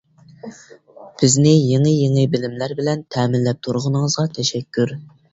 [1.23, 4.95] بىزنى يېڭى-يېڭى بىلىملەر بىلەن تەمىنلەپ تۇرغىنىڭىزغا تەشەككۈر!